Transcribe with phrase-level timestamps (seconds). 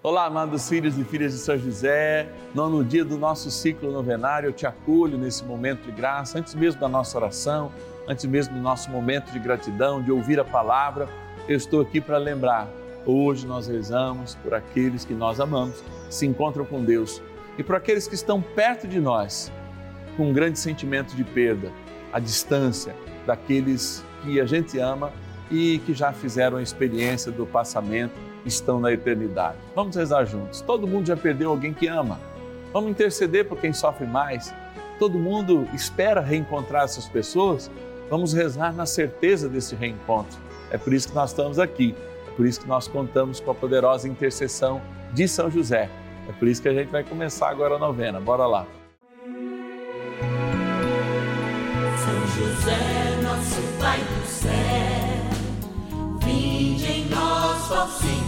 [0.00, 2.28] Olá, amados filhos e filhas de São José.
[2.54, 6.80] Nono dia do nosso ciclo novenário, eu te acolho nesse momento de graça, antes mesmo
[6.80, 7.72] da nossa oração,
[8.06, 11.08] antes mesmo do nosso momento de gratidão, de ouvir a palavra.
[11.48, 12.68] Eu estou aqui para lembrar.
[13.04, 17.20] Hoje nós rezamos por aqueles que nós amamos, se encontram com Deus,
[17.58, 19.50] e por aqueles que estão perto de nós,
[20.16, 21.72] com um grande sentimento de perda,
[22.12, 22.94] a distância
[23.26, 25.10] daqueles que a gente ama
[25.50, 29.58] e que já fizeram a experiência do passamento estão na eternidade.
[29.74, 30.60] Vamos rezar juntos.
[30.60, 32.18] Todo mundo já perdeu alguém que ama.
[32.72, 34.54] Vamos interceder por quem sofre mais.
[34.98, 37.70] Todo mundo espera reencontrar essas pessoas.
[38.10, 40.38] Vamos rezar na certeza desse reencontro.
[40.70, 41.94] É por isso que nós estamos aqui.
[42.26, 44.80] É por isso que nós contamos com a poderosa intercessão
[45.12, 45.88] de São José.
[46.28, 48.20] É por isso que a gente vai começar agora a novena.
[48.20, 48.66] Bora lá.
[51.96, 54.50] São José, nosso Pai do céu,
[56.20, 58.27] vinde em nós, ó Senhor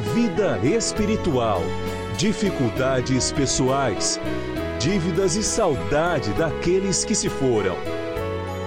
[0.00, 1.60] vida espiritual,
[2.16, 4.20] dificuldades pessoais,
[4.78, 7.76] dívidas e saudade daqueles que se foram.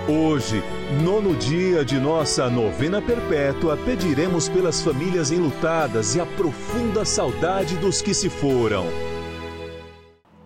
[0.10, 0.62] Hoje,
[1.04, 8.02] nono dia de nossa novena perpétua, pediremos pelas famílias enlutadas e a profunda saudade dos
[8.02, 8.86] que se foram.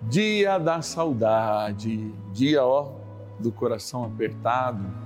[0.04, 2.92] Dia da saudade, dia ó
[3.40, 5.05] do coração apertado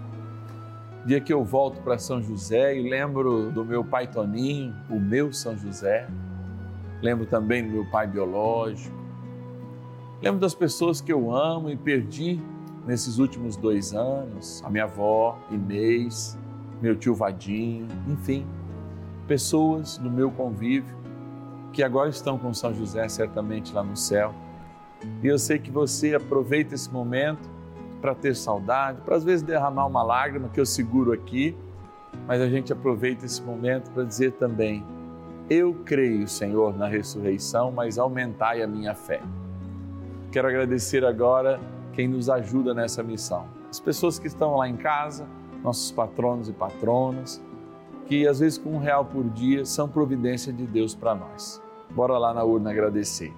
[1.05, 5.31] dia que eu volto para São José e lembro do meu pai Toninho, o meu
[5.31, 6.07] São José.
[7.01, 8.95] Lembro também do meu pai biológico.
[10.21, 12.39] Lembro das pessoas que eu amo e perdi
[12.85, 16.37] nesses últimos dois anos: a minha avó, Inês,
[16.81, 18.45] meu tio Vadinho, enfim,
[19.27, 20.97] pessoas do meu convívio
[21.71, 24.33] que agora estão com São José, certamente lá no céu.
[25.23, 27.49] E eu sei que você aproveita esse momento
[28.01, 31.55] para ter saudade, para às vezes derramar uma lágrima que eu seguro aqui,
[32.27, 34.83] mas a gente aproveita esse momento para dizer também:
[35.49, 39.21] eu creio, Senhor, na ressurreição, mas aumentai a minha fé.
[40.31, 41.59] Quero agradecer agora
[41.93, 43.47] quem nos ajuda nessa missão.
[43.69, 45.27] As pessoas que estão lá em casa,
[45.63, 47.41] nossos patronos e patronas,
[48.05, 51.61] que às vezes com um real por dia são providência de Deus para nós.
[51.91, 53.33] Bora lá na urna agradecer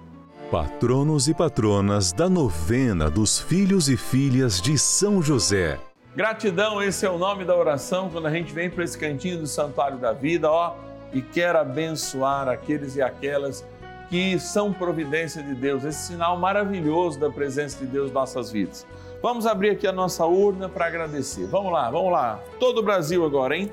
[0.52, 5.80] patronos e patronas da novena dos filhos e filhas de São José.
[6.14, 9.46] Gratidão, esse é o nome da oração quando a gente vem para esse cantinho do
[9.46, 10.74] Santuário da Vida, ó,
[11.10, 13.64] e quer abençoar aqueles e aquelas
[14.10, 18.86] que são providência de Deus, esse sinal maravilhoso da presença de Deus em nossas vidas.
[19.22, 21.46] Vamos abrir aqui a nossa urna para agradecer.
[21.46, 22.38] Vamos lá, vamos lá.
[22.60, 23.72] Todo o Brasil agora, hein?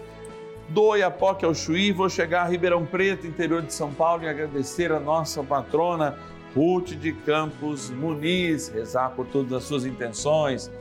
[0.70, 4.92] do Oiapoque ao Chuí, vou chegar a Ribeirão Preto, interior de São Paulo, e agradecer
[4.92, 6.16] a nossa patrona,
[6.56, 10.72] Ruth de Campos Muniz, rezar por todas as suas intenções,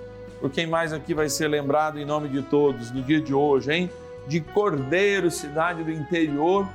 [0.41, 3.73] por quem mais aqui vai ser lembrado em nome de todos no dia de hoje,
[3.73, 3.91] hein?
[4.27, 6.69] De Cordeiro, cidade do interior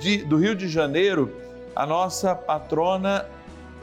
[0.00, 1.32] de, do Rio de Janeiro,
[1.74, 3.26] a nossa patrona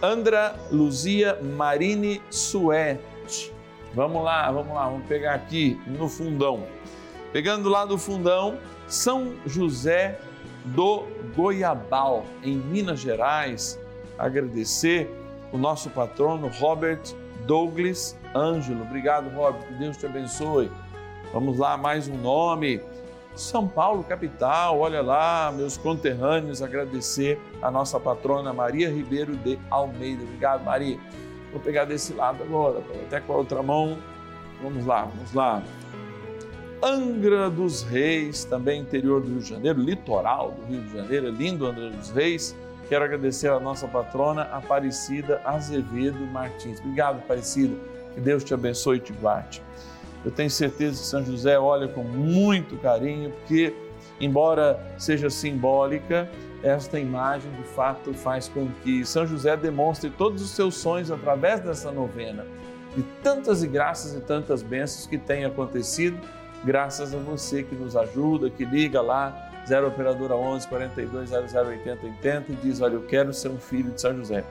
[0.02, 3.54] Andra Luzia Marini Suete.
[3.94, 6.64] Vamos lá, vamos lá, vamos pegar aqui no fundão.
[7.32, 8.58] Pegando lá do fundão,
[8.88, 10.20] São José
[10.66, 11.04] do
[11.36, 13.80] Goiabal, em Minas Gerais
[14.18, 15.10] agradecer
[15.52, 17.02] o nosso patrono Robert
[17.46, 18.82] Douglas Ângelo.
[18.82, 20.70] Obrigado, Robert, que Deus te abençoe.
[21.34, 22.82] Vamos lá, mais um nome.
[23.36, 30.24] São Paulo, capital, olha lá, meus conterrâneos, agradecer a nossa patrona Maria Ribeiro de Almeida.
[30.24, 30.98] Obrigado, Maria.
[31.52, 33.98] Vou pegar desse lado agora, até com a outra mão.
[34.62, 35.62] Vamos lá, vamos lá.
[36.82, 41.66] Angra dos Reis, também interior do Rio de Janeiro, litoral do Rio de Janeiro, lindo
[41.66, 42.56] Angra dos Reis
[42.88, 46.80] Quero agradecer a nossa patrona Aparecida Azevedo Martins.
[46.80, 47.76] Obrigado, Aparecida.
[48.14, 49.62] Que Deus te abençoe e te guarde.
[50.24, 53.76] Eu tenho certeza que São José olha com muito carinho, porque,
[54.20, 56.30] embora seja simbólica,
[56.64, 61.60] esta imagem de fato faz com que São José demonstre todos os seus sonhos através
[61.60, 62.46] dessa novena.
[62.96, 66.18] De tantas e graças e tantas bênçãos que têm acontecido,
[66.64, 72.06] graças a você que nos ajuda, que liga lá 0 Operadora 11 42 00 80
[72.06, 74.44] 80 e diz: Olha, eu quero ser um filho de São José.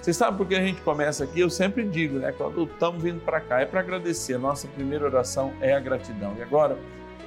[0.00, 1.38] Vocês sabem por que a gente começa aqui?
[1.38, 2.32] Eu sempre digo, né?
[2.32, 4.34] Quando estamos vindo para cá, é para agradecer.
[4.34, 6.34] A nossa primeira oração é a gratidão.
[6.36, 6.76] E agora,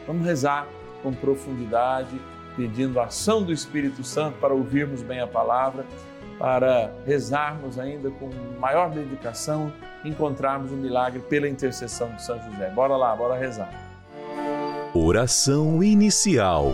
[0.06, 0.68] vamos rezar
[1.02, 2.20] com profundidade,
[2.58, 5.86] pedindo a ação do Espírito Santo para ouvirmos bem a palavra,
[6.38, 9.72] para rezarmos ainda com maior dedicação,
[10.04, 12.70] encontrarmos o milagre pela intercessão de São José.
[12.72, 13.72] Bora lá, bora rezar.
[14.94, 16.74] Oração inicial.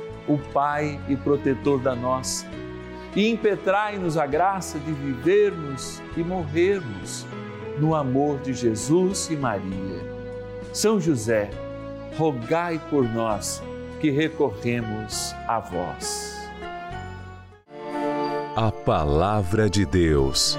[0.33, 2.45] o Pai e protetor da nossa,
[3.15, 7.25] e impetrai-nos a graça de vivermos e morrermos
[7.77, 10.11] no amor de Jesus e Maria.
[10.73, 11.49] São José,
[12.17, 13.61] rogai por nós
[13.99, 16.39] que recorremos a vós.
[18.55, 20.57] A Palavra de Deus.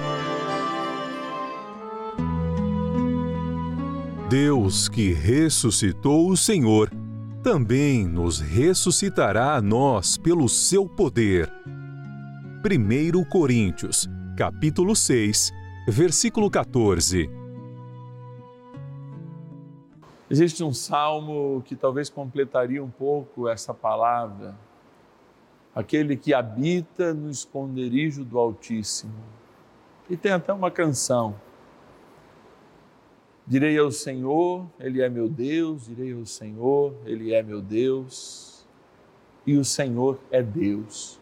[4.28, 6.90] Deus que ressuscitou o Senhor
[7.42, 11.52] também nos ressuscitará a nós pelo seu poder.
[12.64, 15.50] 1 Coríntios, capítulo 6,
[15.88, 17.28] versículo 14.
[20.30, 24.54] Existe um salmo que talvez completaria um pouco essa palavra.
[25.74, 29.12] Aquele que habita no esconderijo do Altíssimo.
[30.08, 31.34] E tem até uma canção
[33.46, 38.64] Direi ao Senhor, Ele é meu Deus, direi ao Senhor, Ele é meu Deus,
[39.46, 41.20] e o Senhor é Deus.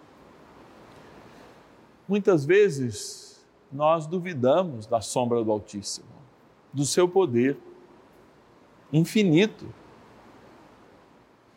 [2.06, 6.08] Muitas vezes nós duvidamos da sombra do Altíssimo,
[6.72, 7.56] do seu poder
[8.92, 9.72] infinito.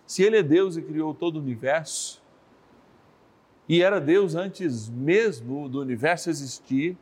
[0.05, 2.21] Se Ele é Deus e criou todo o universo,
[3.67, 6.97] e era Deus antes mesmo do universo existir,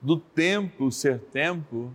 [0.00, 1.92] do tempo ser tempo,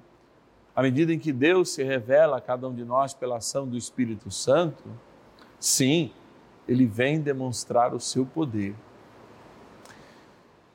[0.80, 3.76] à medida em que Deus se revela a cada um de nós pela ação do
[3.76, 4.86] Espírito Santo,
[5.60, 6.10] sim,
[6.66, 8.74] ele vem demonstrar o seu poder.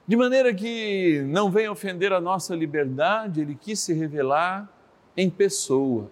[0.06, 4.70] De maneira que não venha ofender a nossa liberdade, ele quis se revelar
[5.16, 6.11] em pessoa.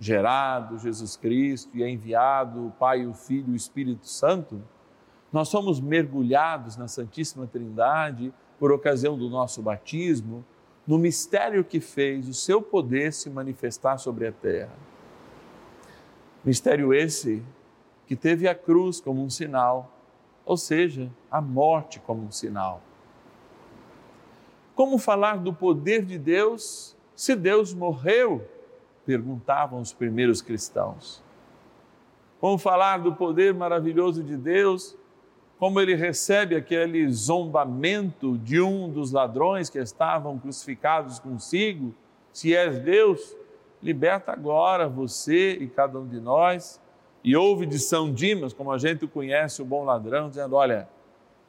[0.00, 4.60] Gerado Jesus Cristo e é enviado o Pai, o Filho e o Espírito Santo,
[5.32, 10.44] nós somos mergulhados na Santíssima Trindade por ocasião do nosso batismo
[10.86, 14.72] no mistério que fez o seu poder se manifestar sobre a terra.
[16.44, 17.42] Mistério esse
[18.06, 19.96] que teve a cruz como um sinal
[20.46, 22.80] ou seja, a morte como um sinal.
[24.76, 28.46] Como falar do poder de Deus se Deus morreu?
[29.04, 31.22] Perguntavam os primeiros cristãos.
[32.40, 34.96] Como falar do poder maravilhoso de Deus?
[35.58, 41.94] Como ele recebe aquele zombamento de um dos ladrões que estavam crucificados consigo?
[42.30, 43.34] Se és Deus,
[43.82, 46.80] liberta agora você e cada um de nós.
[47.24, 50.88] E ouve de São Dimas, como a gente conhece, o bom ladrão, dizendo: Olha,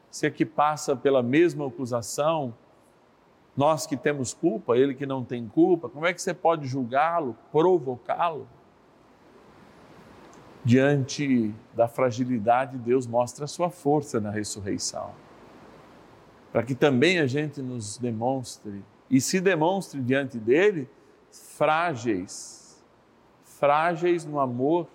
[0.10, 2.54] se aqui passa pela mesma acusação,
[3.58, 7.36] nós que temos culpa, ele que não tem culpa, como é que você pode julgá-lo,
[7.52, 8.48] provocá-lo?
[10.68, 15.12] Diante da fragilidade, Deus mostra a sua força na ressurreição.
[16.52, 20.90] Para que também a gente nos demonstre e se demonstre diante dele
[21.32, 22.84] frágeis,
[23.46, 24.90] frágeis no amor,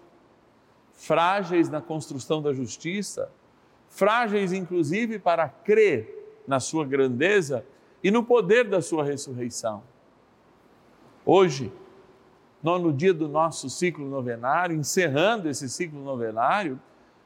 [0.92, 3.30] frágeis na construção da justiça,
[3.88, 7.64] frágeis inclusive para crer na sua grandeza
[8.04, 9.82] e no poder da sua ressurreição.
[11.24, 11.72] Hoje,
[12.62, 16.78] no dia do nosso ciclo novenário, encerrando esse ciclo novenário,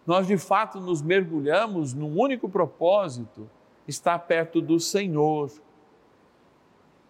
[0.06, 3.48] nós de fato nos mergulhamos num único propósito:
[3.86, 5.50] estar perto do Senhor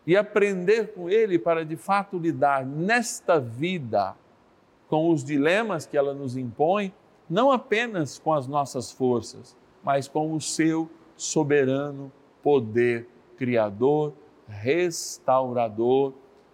[0.06, 4.16] e aprender com Ele para de fato lidar nesta vida
[4.88, 6.94] com os dilemas que ela nos impõe,
[7.28, 14.12] não apenas com as nossas forças, mas com o seu soberano poder criador,
[14.46, 16.12] restaurador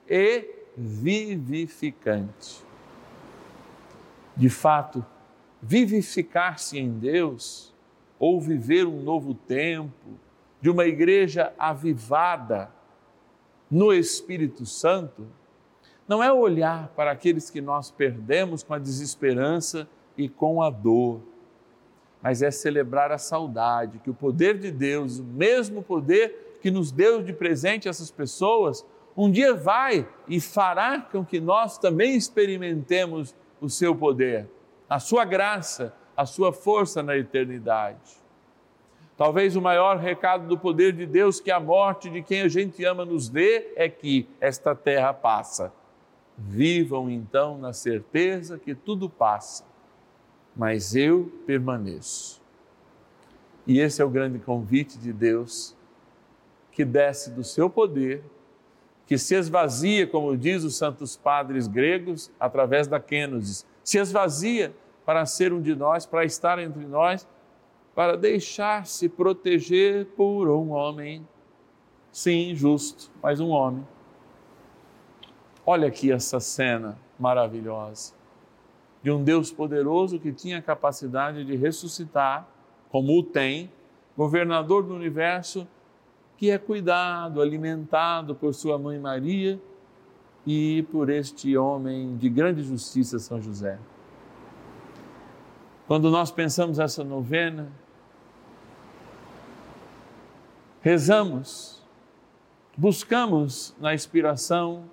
[0.09, 2.63] e vivificante.
[4.37, 5.05] De fato,
[5.61, 7.73] vivificar-se em Deus
[8.19, 10.19] ou viver um novo tempo
[10.61, 12.71] de uma igreja avivada
[13.71, 15.27] no Espírito Santo,
[16.07, 21.21] não é olhar para aqueles que nós perdemos com a desesperança e com a dor,
[22.23, 26.93] mas é celebrar a saudade, que o poder de Deus, o mesmo poder que nos
[26.93, 28.85] deu de presente essas pessoas,
[29.17, 34.49] um dia vai e fará com que nós também experimentemos o seu poder,
[34.89, 38.23] a sua graça, a sua força na eternidade.
[39.17, 42.85] Talvez o maior recado do poder de Deus que a morte de quem a gente
[42.85, 45.73] ama nos dê é que esta terra passa.
[46.37, 49.65] Vivam então na certeza que tudo passa,
[50.57, 52.41] mas eu permaneço.
[53.67, 55.77] E esse é o grande convite de Deus
[56.73, 58.25] que desce do seu poder,
[59.07, 65.27] que se esvazia, como diz os santos padres gregos, através da kenosis, se esvazia para
[65.27, 67.27] ser um de nós, para estar entre nós,
[67.95, 71.27] para deixar-se proteger por um homem.
[72.11, 73.87] Sim, justo, mas um homem.
[75.67, 78.15] Olha aqui essa cena maravilhosa
[79.03, 82.49] de um Deus poderoso que tinha a capacidade de ressuscitar,
[82.89, 83.71] como o tem,
[84.17, 85.67] governador do universo
[86.43, 89.63] que é cuidado, alimentado por sua mãe Maria
[90.45, 93.79] e por este homem de grande justiça, São José.
[95.87, 97.71] Quando nós pensamos essa novena,
[100.81, 101.81] rezamos,
[102.77, 104.91] buscamos na inspiração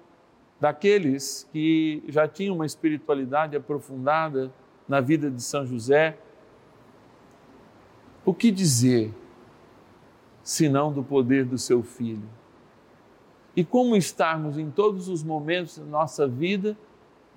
[0.62, 4.54] daqueles que já tinham uma espiritualidade aprofundada
[4.88, 6.16] na vida de São José,
[8.24, 9.12] o que dizer
[10.50, 12.28] senão do poder do seu Filho.
[13.56, 16.76] E como estarmos em todos os momentos da nossa vida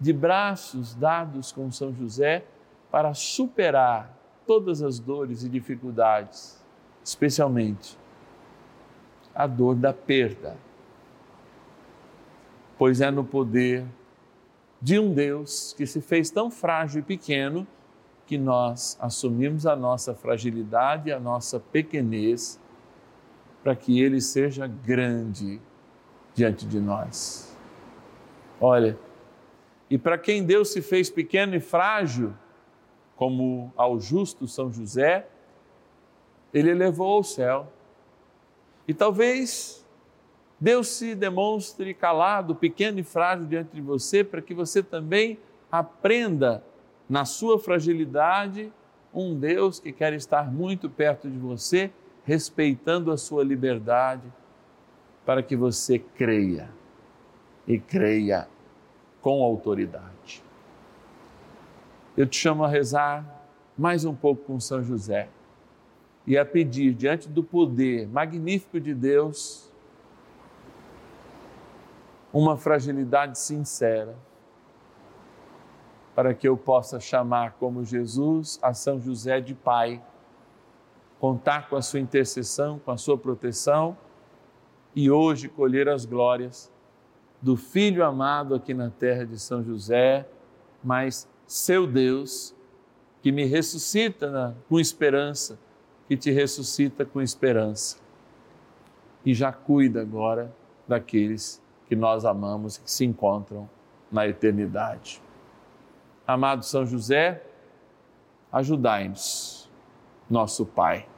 [0.01, 2.43] de braços dados com São José
[2.91, 4.17] para superar
[4.47, 6.65] todas as dores e dificuldades,
[7.05, 7.99] especialmente
[9.35, 10.57] a dor da perda.
[12.79, 13.85] Pois é no poder
[14.81, 17.67] de um Deus que se fez tão frágil e pequeno
[18.27, 22.59] que nós assumimos a nossa fragilidade, a nossa pequenez
[23.63, 25.61] para que ele seja grande
[26.35, 27.57] diante de nós.
[28.61, 28.99] Olha,
[29.89, 32.33] e para quem Deus se fez pequeno e frágil,
[33.17, 35.29] como ao justo São José,
[36.53, 37.73] ele elevou ao céu.
[38.87, 39.87] E talvez
[40.59, 45.39] Deus se demonstre calado, pequeno e frágil diante de você, para que você também
[45.71, 46.65] aprenda
[47.09, 48.73] na sua fragilidade
[49.13, 51.91] um Deus que quer estar muito perto de você
[52.25, 54.33] respeitando a sua liberdade,
[55.25, 56.69] para que você creia
[57.67, 58.49] e creia
[59.21, 60.43] com autoridade.
[62.17, 63.25] Eu te chamo a rezar
[63.77, 65.29] mais um pouco com São José
[66.27, 69.73] e a pedir diante do poder magnífico de Deus
[72.33, 74.15] uma fragilidade sincera
[76.15, 80.03] para que eu possa chamar como Jesus a São José de Pai
[81.23, 83.97] contar com a sua intercessão, com a sua proteção
[84.93, 86.69] e hoje colher as glórias
[87.41, 90.29] do Filho amado aqui na terra de São José,
[90.83, 92.53] mas seu Deus,
[93.23, 95.61] que me ressuscita na, com esperança,
[96.09, 97.99] que te ressuscita com esperança.
[99.25, 100.53] E já cuida agora
[100.89, 103.71] daqueles que nós amamos e que se encontram
[104.11, 105.23] na eternidade.
[106.27, 107.47] Amado São José,
[108.51, 109.71] ajudai-nos,
[110.29, 111.12] nosso Pai,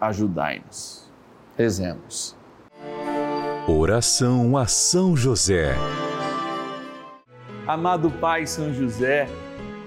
[0.00, 1.10] ajudai-nos.
[1.56, 2.36] Rezemos.
[3.68, 5.74] Oração a São José.
[7.66, 9.28] Amado Pai São José,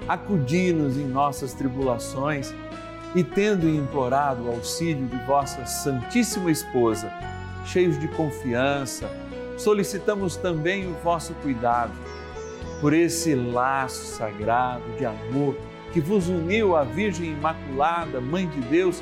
[0.07, 2.53] acudi-nos em nossas tribulações
[3.15, 7.11] e, tendo implorado o auxílio de vossa Santíssima Esposa,
[7.65, 9.09] cheios de confiança,
[9.57, 11.93] solicitamos também o vosso cuidado
[12.79, 15.55] por esse laço sagrado de amor
[15.91, 19.01] que vos uniu à Virgem Imaculada, Mãe de Deus,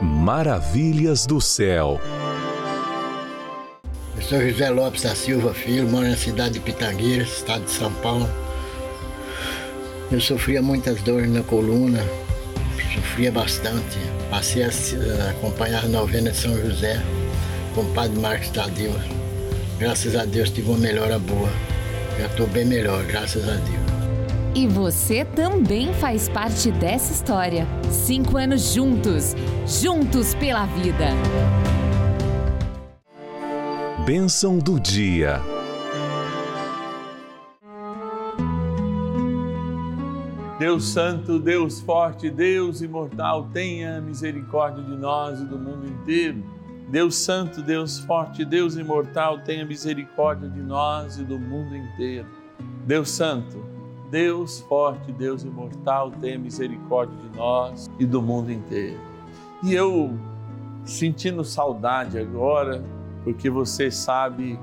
[0.00, 2.00] Maravilhas do céu.
[4.16, 7.92] Eu sou José Lopes da Silva Filho, moro na cidade de Pitangueiras, estado de São
[7.94, 8.28] Paulo.
[10.10, 12.04] Eu sofria muitas dores na coluna,
[12.94, 13.98] sofria bastante.
[14.30, 17.00] Passei a acompanhar a novena de São José
[17.74, 18.92] com o padre Marcos Tadeu.
[19.78, 21.50] Graças a Deus tive uma melhora boa.
[22.18, 23.93] Já estou bem melhor, graças a Deus.
[24.56, 27.66] E você também faz parte dessa história.
[27.90, 29.34] Cinco anos juntos,
[29.66, 31.08] juntos pela vida.
[34.06, 35.40] Bênção do dia.
[40.56, 46.44] Deus Santo, Deus Forte, Deus Imortal, tenha misericórdia de nós e do mundo inteiro.
[46.88, 52.28] Deus Santo, Deus Forte, Deus Imortal, tenha misericórdia de nós e do mundo inteiro.
[52.86, 53.73] Deus Santo,
[54.10, 59.00] Deus Forte, Deus Imortal, tenha misericórdia de nós e do mundo inteiro.
[59.62, 60.16] E eu,
[60.84, 62.82] sentindo saudade agora,
[63.24, 64.58] porque você sabe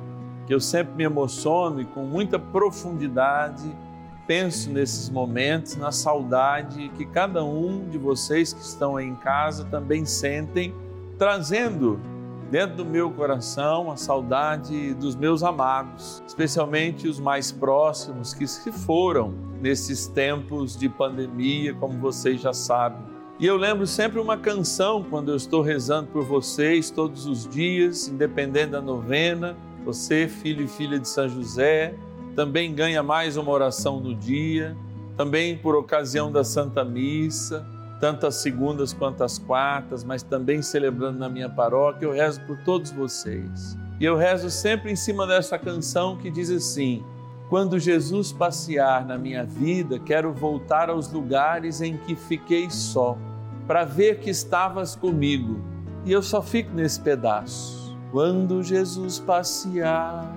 [0.45, 3.69] que eu sempre me emociono e com muita profundidade
[4.27, 9.65] penso nesses momentos, na saudade que cada um de vocês que estão aí em casa
[9.65, 10.73] também sentem,
[11.17, 11.99] trazendo
[12.51, 18.73] dentro do meu coração a saudade dos meus amados, especialmente os mais próximos que se
[18.73, 23.01] foram nesses tempos de pandemia, como vocês já sabem.
[23.39, 28.09] E eu lembro sempre uma canção quando eu estou rezando por vocês todos os dias,
[28.09, 29.55] independente da novena.
[29.85, 31.95] Você, filho e filha de São José,
[32.35, 34.75] também ganha mais uma oração no dia,
[35.15, 37.65] também por ocasião da Santa Missa,
[38.01, 42.57] tanto as segundas quanto as quartas, mas também celebrando na minha paróquia, eu rezo por
[42.63, 43.77] todos vocês.
[43.99, 47.05] E eu rezo sempre em cima dessa canção que diz assim:
[47.47, 53.15] Quando Jesus passear na minha vida, quero voltar aos lugares em que fiquei só,
[53.67, 55.61] para ver que estavas comigo.
[56.03, 57.95] E eu só fico nesse pedaço.
[58.11, 60.27] Quando Jesus passear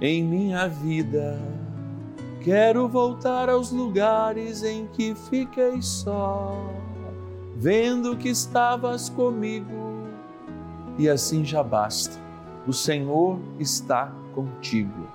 [0.00, 1.61] em minha vida.
[2.42, 6.52] Quero voltar aos lugares em que fiquei só,
[7.56, 10.08] vendo que estavas comigo,
[10.98, 12.18] e assim já basta.
[12.66, 15.06] O Senhor está contigo.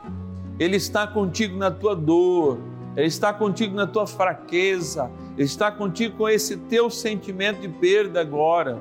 [0.58, 2.60] Ele está contigo na tua dor,
[2.96, 8.22] Ele está contigo na tua fraqueza, Ele está contigo com esse teu sentimento de perda
[8.22, 8.80] agora.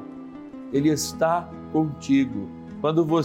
[0.73, 2.49] Ele está contigo.
[2.81, 3.25] Quando você